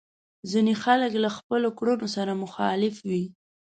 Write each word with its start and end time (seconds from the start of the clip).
ځينې 0.51 0.73
خلک 0.83 1.11
له 1.23 1.29
خپلو 1.37 1.67
کړنو 1.77 2.07
سره 2.15 2.39
مخالف 2.43 2.95
وي. 3.09 3.23